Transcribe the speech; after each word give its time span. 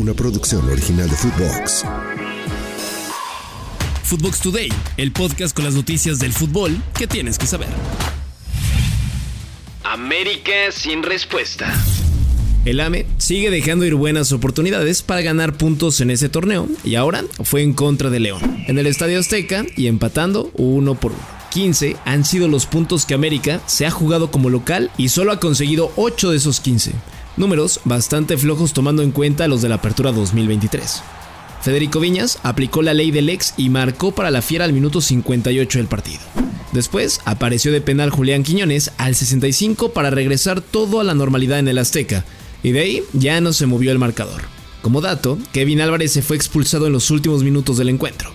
una 0.00 0.14
producción 0.14 0.66
original 0.66 1.10
de 1.10 1.14
Footbox. 1.14 1.84
Footbox 4.02 4.40
Today, 4.40 4.72
el 4.96 5.12
podcast 5.12 5.54
con 5.54 5.66
las 5.66 5.74
noticias 5.74 6.18
del 6.18 6.32
fútbol 6.32 6.82
que 6.98 7.06
tienes 7.06 7.36
que 7.36 7.46
saber. 7.46 7.68
América 9.84 10.72
sin 10.72 11.02
respuesta. 11.02 11.70
El 12.64 12.80
AME 12.80 13.04
sigue 13.18 13.50
dejando 13.50 13.84
ir 13.84 13.94
buenas 13.94 14.32
oportunidades 14.32 15.02
para 15.02 15.20
ganar 15.20 15.58
puntos 15.58 16.00
en 16.00 16.10
ese 16.10 16.30
torneo 16.30 16.66
y 16.82 16.94
ahora 16.94 17.24
fue 17.44 17.62
en 17.62 17.74
contra 17.74 18.08
de 18.08 18.20
León, 18.20 18.64
en 18.68 18.78
el 18.78 18.86
Estadio 18.86 19.18
Azteca 19.18 19.66
y 19.76 19.86
empatando 19.86 20.50
uno 20.54 20.94
por 20.94 21.12
uno. 21.12 21.40
15 21.50 21.96
han 22.06 22.24
sido 22.24 22.48
los 22.48 22.64
puntos 22.64 23.04
que 23.04 23.14
América 23.14 23.60
se 23.66 23.84
ha 23.84 23.90
jugado 23.90 24.30
como 24.30 24.48
local 24.48 24.90
y 24.96 25.10
solo 25.10 25.32
ha 25.32 25.40
conseguido 25.40 25.92
8 25.96 26.30
de 26.30 26.36
esos 26.38 26.60
15. 26.60 26.92
Números 27.40 27.80
bastante 27.86 28.36
flojos 28.36 28.74
tomando 28.74 29.02
en 29.02 29.12
cuenta 29.12 29.48
los 29.48 29.62
de 29.62 29.70
la 29.70 29.76
apertura 29.76 30.12
2023. 30.12 31.02
Federico 31.62 31.98
Viñas 31.98 32.38
aplicó 32.42 32.82
la 32.82 32.92
ley 32.92 33.10
del 33.12 33.30
ex 33.30 33.54
y 33.56 33.70
marcó 33.70 34.12
para 34.12 34.30
la 34.30 34.42
Fiera 34.42 34.66
al 34.66 34.74
minuto 34.74 35.00
58 35.00 35.78
del 35.78 35.88
partido. 35.88 36.20
Después 36.72 37.22
apareció 37.24 37.72
de 37.72 37.80
penal 37.80 38.10
Julián 38.10 38.42
Quiñones 38.42 38.92
al 38.98 39.14
65 39.14 39.94
para 39.94 40.10
regresar 40.10 40.60
todo 40.60 41.00
a 41.00 41.04
la 41.04 41.14
normalidad 41.14 41.58
en 41.58 41.68
el 41.68 41.78
Azteca, 41.78 42.26
y 42.62 42.72
de 42.72 42.80
ahí 42.80 43.02
ya 43.14 43.40
no 43.40 43.54
se 43.54 43.64
movió 43.64 43.90
el 43.90 43.98
marcador. 43.98 44.42
Como 44.82 45.00
dato, 45.00 45.38
Kevin 45.54 45.80
Álvarez 45.80 46.12
se 46.12 46.20
fue 46.20 46.36
expulsado 46.36 46.88
en 46.88 46.92
los 46.92 47.10
últimos 47.10 47.42
minutos 47.42 47.78
del 47.78 47.88
encuentro. 47.88 48.34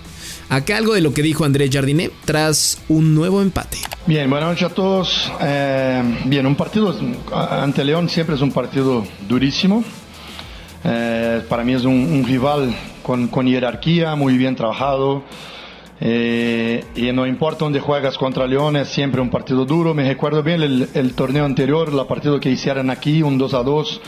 Acá 0.49 0.77
algo 0.77 0.93
de 0.93 1.01
lo 1.01 1.13
que 1.13 1.21
dijo 1.21 1.43
Andrés 1.43 1.69
Jardiné 1.71 2.11
tras 2.23 2.81
un 2.87 3.15
nuevo 3.15 3.41
empate. 3.41 3.77
Bien, 4.05 4.29
buenas 4.29 4.49
noches 4.49 4.71
a 4.71 4.73
todos. 4.73 5.31
Eh, 5.41 6.03
bien, 6.25 6.45
un 6.45 6.55
partido 6.55 6.95
ante 7.33 7.83
León 7.83 8.07
siempre 8.09 8.35
es 8.35 8.41
un 8.41 8.51
partido 8.51 9.03
durísimo. 9.27 9.83
Eh, 10.83 11.41
para 11.49 11.63
mí 11.63 11.73
es 11.73 11.83
un, 11.83 12.23
rival 12.27 12.75
con, 13.01 13.27
con, 13.27 13.47
muy 14.17 14.37
bien 14.37 14.55
trabajado. 14.55 15.23
Eh, 15.99 16.83
y 16.95 17.11
no 17.11 17.25
importa 17.25 17.65
dónde 17.65 17.79
juegas 17.79 18.17
contra 18.17 18.45
León, 18.45 18.75
es 18.75 18.89
siempre 18.89 19.21
un 19.21 19.31
partido 19.31 19.65
duro. 19.65 19.95
Me 19.95 20.07
recuerdo 20.07 20.43
bien 20.43 20.61
el, 20.61 20.89
el 20.93 21.13
torneo 21.15 21.45
anterior, 21.45 21.91
la 21.91 22.05
partido 22.05 22.39
que 22.39 22.51
hicieron 22.51 22.91
aquí, 22.91 23.23
un 23.23 23.39
2 23.39 23.53
a 23.55 23.63
2 23.63 24.01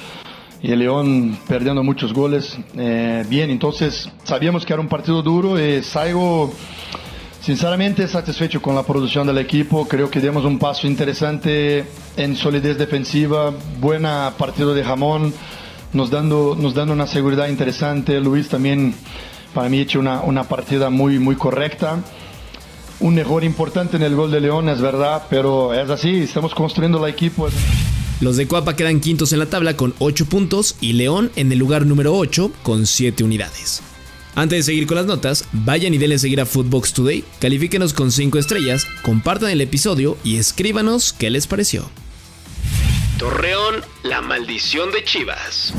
y 0.61 0.71
el 0.71 0.79
León 0.79 1.37
perdiendo 1.47 1.83
muchos 1.83 2.13
goles. 2.13 2.57
Eh, 2.77 3.25
bien, 3.29 3.49
entonces 3.49 4.09
sabíamos 4.23 4.65
que 4.65 4.73
era 4.73 4.81
un 4.81 4.87
partido 4.87 5.21
duro 5.21 5.59
y 5.59 5.83
salgo 5.83 6.51
sinceramente 7.41 8.07
satisfecho 8.07 8.61
con 8.61 8.75
la 8.75 8.83
producción 8.83 9.27
del 9.27 9.37
equipo. 9.37 9.87
Creo 9.87 10.09
que 10.09 10.19
dimos 10.19 10.43
un 10.45 10.59
paso 10.59 10.87
interesante 10.87 11.85
en 12.17 12.35
solidez 12.35 12.77
defensiva, 12.77 13.53
buena 13.79 14.33
partido 14.37 14.73
de 14.73 14.83
Jamón, 14.83 15.33
nos 15.93 16.09
dando, 16.09 16.57
nos 16.59 16.73
dando 16.73 16.93
una 16.93 17.07
seguridad 17.07 17.47
interesante. 17.47 18.19
Luis 18.19 18.49
también 18.49 18.95
para 19.53 19.69
mí 19.69 19.79
ha 19.79 19.81
hecho 19.83 19.99
una, 19.99 20.21
una 20.21 20.43
partida 20.43 20.89
muy, 20.89 21.19
muy 21.19 21.35
correcta. 21.35 21.99
Un 22.99 23.19
error 23.19 23.43
importante 23.43 23.95
en 23.95 24.03
el 24.03 24.15
gol 24.15 24.31
de 24.31 24.41
León, 24.41 24.69
es 24.69 24.81
verdad, 24.81 25.23
pero 25.29 25.71
es 25.73 25.87
así, 25.87 26.23
estamos 26.23 26.55
construyendo 26.55 27.05
el 27.05 27.13
equipo. 27.13 27.47
Los 28.19 28.35
de 28.35 28.47
Coapa 28.47 28.75
quedan 28.75 28.99
quintos 28.99 29.31
en 29.31 29.39
la 29.39 29.45
tabla 29.45 29.77
con 29.77 29.93
8 29.99 30.25
puntos 30.25 30.75
y 30.81 30.93
León 30.93 31.31
en 31.35 31.51
el 31.51 31.59
lugar 31.59 31.85
número 31.85 32.15
8 32.15 32.51
con 32.63 32.87
7 32.87 33.23
unidades. 33.23 33.83
Antes 34.33 34.59
de 34.59 34.63
seguir 34.63 34.87
con 34.87 34.97
las 34.97 35.05
notas, 35.05 35.45
vayan 35.51 35.93
y 35.93 35.99
denle 35.99 36.17
seguir 36.17 36.41
a 36.41 36.47
Footbox 36.47 36.93
Today, 36.93 37.23
califíquenos 37.39 37.93
con 37.93 38.11
5 38.11 38.39
estrellas, 38.39 38.85
compartan 39.03 39.51
el 39.51 39.61
episodio 39.61 40.17
y 40.23 40.37
escríbanos 40.37 41.13
qué 41.13 41.29
les 41.29 41.45
pareció. 41.45 41.89
Torreón, 43.19 43.83
la 44.03 44.21
maldición 44.21 44.91
de 44.91 45.03
Chivas. 45.03 45.73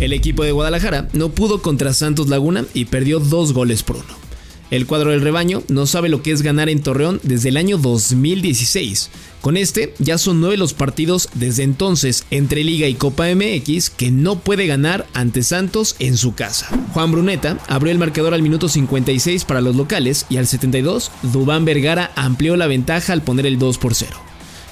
El 0.00 0.14
equipo 0.14 0.44
de 0.44 0.52
Guadalajara 0.52 1.08
no 1.12 1.30
pudo 1.30 1.60
contra 1.60 1.92
Santos 1.92 2.28
Laguna 2.28 2.64
y 2.72 2.86
perdió 2.86 3.18
2 3.18 3.52
goles 3.52 3.82
por 3.82 3.96
1. 3.96 4.25
El 4.70 4.86
cuadro 4.86 5.12
del 5.12 5.20
rebaño 5.20 5.62
no 5.68 5.86
sabe 5.86 6.08
lo 6.08 6.22
que 6.22 6.32
es 6.32 6.42
ganar 6.42 6.68
en 6.68 6.82
Torreón 6.82 7.20
desde 7.22 7.50
el 7.50 7.56
año 7.56 7.78
2016. 7.78 9.10
Con 9.40 9.56
este 9.56 9.94
ya 10.00 10.18
son 10.18 10.40
nueve 10.40 10.56
los 10.56 10.74
partidos 10.74 11.28
desde 11.34 11.62
entonces 11.62 12.24
entre 12.32 12.64
Liga 12.64 12.88
y 12.88 12.94
Copa 12.94 13.26
MX 13.32 13.90
que 13.90 14.10
no 14.10 14.40
puede 14.40 14.66
ganar 14.66 15.06
ante 15.14 15.44
Santos 15.44 15.94
en 16.00 16.16
su 16.16 16.34
casa. 16.34 16.68
Juan 16.92 17.12
Bruneta 17.12 17.58
abrió 17.68 17.92
el 17.92 17.98
marcador 17.98 18.34
al 18.34 18.42
minuto 18.42 18.68
56 18.68 19.44
para 19.44 19.60
los 19.60 19.76
locales 19.76 20.26
y 20.28 20.38
al 20.38 20.48
72 20.48 21.12
Dubán 21.22 21.64
Vergara 21.64 22.10
amplió 22.16 22.56
la 22.56 22.66
ventaja 22.66 23.12
al 23.12 23.22
poner 23.22 23.46
el 23.46 23.60
2 23.60 23.78
por 23.78 23.94
0. 23.94 24.16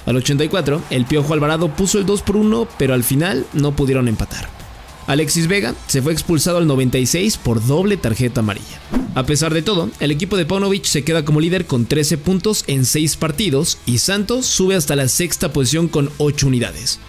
Al 0.05 0.17
84 0.17 0.81
el 0.89 1.05
Piojo 1.05 1.33
Alvarado 1.33 1.73
puso 1.73 1.99
el 1.99 2.05
2 2.05 2.21
por 2.21 2.35
1 2.35 2.67
pero 2.77 2.93
al 2.93 3.05
final 3.05 3.45
no 3.53 3.77
pudieron 3.77 4.09
empatar. 4.09 4.64
Alexis 5.07 5.47
Vega 5.47 5.75
se 5.87 6.01
fue 6.01 6.13
expulsado 6.13 6.57
al 6.57 6.67
96 6.67 7.37
por 7.37 7.65
doble 7.65 7.97
tarjeta 7.97 8.39
amarilla. 8.39 8.79
A 9.13 9.25
pesar 9.25 9.53
de 9.53 9.61
todo, 9.61 9.89
el 9.99 10.11
equipo 10.11 10.35
de 10.35 10.45
Paunovic 10.45 10.85
se 10.85 11.03
queda 11.03 11.23
como 11.23 11.39
líder 11.39 11.65
con 11.65 11.85
13 11.85 12.17
puntos 12.17 12.63
en 12.67 12.85
6 12.85 13.15
partidos 13.17 13.77
y 13.85 13.99
Santos 13.99 14.45
sube 14.45 14.75
hasta 14.75 14.95
la 14.95 15.07
sexta 15.07 15.53
posición 15.53 15.87
con 15.87 16.09
8 16.17 16.47
unidades. 16.47 16.99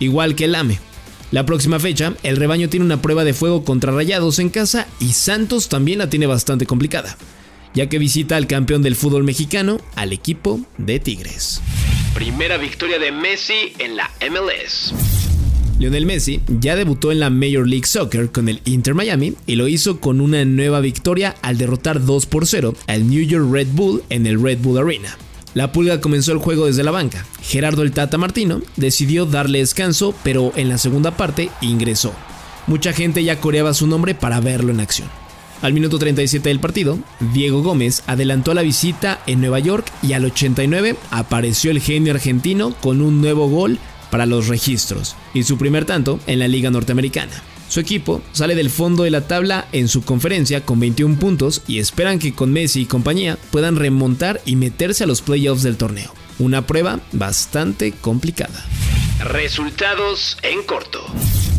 Igual 0.00 0.34
que 0.34 0.44
el 0.44 0.54
AME. 0.54 0.78
La 1.30 1.46
próxima 1.46 1.80
fecha, 1.80 2.14
el 2.22 2.36
rebaño 2.36 2.68
tiene 2.68 2.84
una 2.84 3.02
prueba 3.02 3.24
de 3.24 3.34
fuego 3.34 3.64
contra 3.64 3.92
Rayados 3.92 4.38
en 4.38 4.50
casa 4.50 4.86
y 5.00 5.12
Santos 5.12 5.68
también 5.68 5.98
la 5.98 6.10
tiene 6.10 6.26
bastante 6.26 6.66
complicada, 6.66 7.16
ya 7.74 7.88
que 7.88 7.98
visita 7.98 8.36
al 8.36 8.46
campeón 8.46 8.82
del 8.82 8.96
fútbol 8.96 9.24
mexicano, 9.24 9.80
al 9.94 10.12
equipo 10.12 10.60
de 10.78 11.00
Tigres. 11.00 11.60
Primera 12.14 12.58
victoria 12.58 12.98
de 12.98 13.12
Messi 13.12 13.72
en 13.78 13.96
la 13.96 14.10
MLS. 14.30 14.94
Lionel 15.78 16.06
Messi 16.06 16.40
ya 16.48 16.74
debutó 16.74 17.12
en 17.12 17.20
la 17.20 17.28
Major 17.28 17.68
League 17.68 17.86
Soccer 17.86 18.32
con 18.32 18.48
el 18.48 18.62
Inter 18.64 18.94
Miami 18.94 19.34
y 19.46 19.56
lo 19.56 19.68
hizo 19.68 20.00
con 20.00 20.22
una 20.22 20.42
nueva 20.46 20.80
victoria 20.80 21.34
al 21.42 21.58
derrotar 21.58 22.02
2 22.02 22.26
por 22.26 22.46
0 22.46 22.74
al 22.86 23.08
New 23.08 23.22
York 23.22 23.46
Red 23.52 23.68
Bull 23.72 24.02
en 24.08 24.26
el 24.26 24.42
Red 24.42 24.60
Bull 24.60 24.78
Arena. 24.78 25.18
La 25.52 25.72
Pulga 25.72 26.00
comenzó 26.00 26.32
el 26.32 26.38
juego 26.38 26.66
desde 26.66 26.82
la 26.82 26.92
banca. 26.92 27.26
Gerardo 27.42 27.82
el 27.82 27.92
Tata 27.92 28.16
Martino 28.16 28.62
decidió 28.76 29.26
darle 29.26 29.58
descanso, 29.58 30.14
pero 30.22 30.52
en 30.56 30.70
la 30.70 30.78
segunda 30.78 31.16
parte 31.16 31.50
ingresó. 31.60 32.14
Mucha 32.66 32.92
gente 32.94 33.22
ya 33.22 33.40
coreaba 33.40 33.74
su 33.74 33.86
nombre 33.86 34.14
para 34.14 34.40
verlo 34.40 34.72
en 34.72 34.80
acción. 34.80 35.08
Al 35.62 35.72
minuto 35.72 35.98
37 35.98 36.48
del 36.48 36.60
partido, 36.60 36.98
Diego 37.32 37.62
Gómez 37.62 38.02
adelantó 38.06 38.52
la 38.52 38.62
visita 38.62 39.20
en 39.26 39.40
Nueva 39.40 39.58
York 39.58 39.90
y 40.02 40.12
al 40.12 40.24
89 40.24 40.96
apareció 41.10 41.70
el 41.70 41.80
genio 41.80 42.12
argentino 42.12 42.74
con 42.74 43.00
un 43.00 43.20
nuevo 43.22 43.48
gol 43.48 43.78
para 44.16 44.24
los 44.24 44.48
registros 44.48 45.14
y 45.34 45.42
su 45.42 45.58
primer 45.58 45.84
tanto 45.84 46.18
en 46.26 46.38
la 46.38 46.48
Liga 46.48 46.70
Norteamericana. 46.70 47.42
Su 47.68 47.80
equipo 47.80 48.22
sale 48.32 48.54
del 48.54 48.70
fondo 48.70 49.02
de 49.02 49.10
la 49.10 49.28
tabla 49.28 49.68
en 49.72 49.88
su 49.88 50.04
conferencia 50.04 50.64
con 50.64 50.80
21 50.80 51.18
puntos 51.18 51.60
y 51.66 51.80
esperan 51.80 52.18
que 52.18 52.32
con 52.32 52.50
Messi 52.50 52.80
y 52.80 52.86
compañía 52.86 53.36
puedan 53.50 53.76
remontar 53.76 54.40
y 54.46 54.56
meterse 54.56 55.04
a 55.04 55.06
los 55.06 55.20
playoffs 55.20 55.62
del 55.62 55.76
torneo. 55.76 56.14
Una 56.38 56.66
prueba 56.66 57.00
bastante 57.12 57.92
complicada. 57.92 58.64
Resultados 59.22 60.38
en 60.42 60.62
corto. 60.62 61.04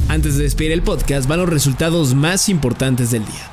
Antes 0.07 0.35
de 0.35 0.45
despedir 0.45 0.71
el 0.71 0.81
podcast 0.81 1.27
van 1.27 1.41
los 1.41 1.49
resultados 1.49 2.15
más 2.15 2.49
importantes 2.49 3.11
del 3.11 3.23
día. 3.23 3.51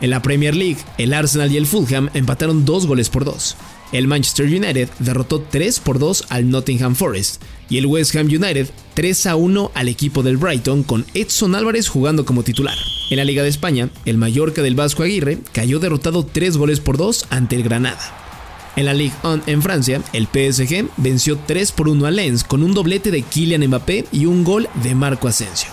En 0.00 0.10
la 0.10 0.22
Premier 0.22 0.56
League, 0.56 0.78
el 0.98 1.14
Arsenal 1.14 1.52
y 1.52 1.56
el 1.56 1.68
Fulham 1.68 2.10
empataron 2.14 2.64
dos 2.64 2.88
goles 2.88 3.10
por 3.10 3.24
dos. 3.24 3.56
El 3.92 4.06
Manchester 4.06 4.46
United 4.46 4.88
derrotó 5.00 5.40
3 5.40 5.80
por 5.80 5.98
2 5.98 6.26
al 6.28 6.48
Nottingham 6.48 6.94
Forest 6.94 7.42
y 7.68 7.78
el 7.78 7.86
West 7.86 8.14
Ham 8.14 8.26
United 8.26 8.68
3 8.94 9.26
a 9.26 9.36
1 9.36 9.72
al 9.74 9.88
equipo 9.88 10.22
del 10.22 10.36
Brighton 10.36 10.84
con 10.84 11.04
Edson 11.14 11.54
Álvarez 11.54 11.88
jugando 11.88 12.24
como 12.24 12.44
titular. 12.44 12.76
En 13.10 13.16
la 13.16 13.24
Liga 13.24 13.42
de 13.42 13.48
España, 13.48 13.90
el 14.04 14.18
Mallorca 14.18 14.62
del 14.62 14.76
Vasco 14.76 15.02
Aguirre 15.02 15.38
cayó 15.52 15.80
derrotado 15.80 16.24
3 16.24 16.56
goles 16.56 16.78
por 16.78 16.96
2 16.96 17.26
ante 17.30 17.56
el 17.56 17.64
Granada. 17.64 18.16
En 18.76 18.84
la 18.84 18.94
Ligue 18.94 19.14
1 19.24 19.42
en 19.46 19.62
Francia, 19.62 20.00
el 20.12 20.26
PSG 20.26 20.88
venció 20.96 21.36
3 21.44 21.72
por 21.72 21.88
1 21.88 22.06
a 22.06 22.10
Lens 22.12 22.44
con 22.44 22.62
un 22.62 22.72
doblete 22.72 23.10
de 23.10 23.22
Kylian 23.22 23.66
Mbappé 23.66 24.06
y 24.12 24.26
un 24.26 24.44
gol 24.44 24.68
de 24.84 24.94
Marco 24.94 25.26
Asensio. 25.26 25.70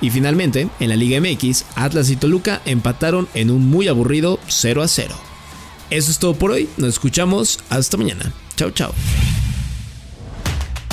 Y 0.00 0.10
finalmente, 0.10 0.68
en 0.80 0.88
la 0.88 0.96
Liga 0.96 1.20
MX, 1.20 1.64
Atlas 1.76 2.10
y 2.10 2.16
Toluca 2.16 2.60
empataron 2.64 3.28
en 3.34 3.50
un 3.50 3.70
muy 3.70 3.86
aburrido 3.86 4.40
0 4.48 4.82
a 4.82 4.88
0. 4.88 5.25
Eso 5.90 6.10
es 6.10 6.18
todo 6.18 6.34
por 6.34 6.50
hoy, 6.50 6.68
nos 6.76 6.90
escuchamos 6.90 7.60
hasta 7.70 7.96
mañana. 7.96 8.32
Chao, 8.56 8.70
chao. 8.70 8.92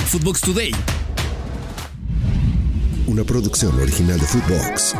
Footbox 0.06 0.40
Today. 0.40 0.72
Una 3.06 3.24
producción 3.24 3.78
original 3.80 4.20
de 4.20 4.26
Footbox. 4.26 4.94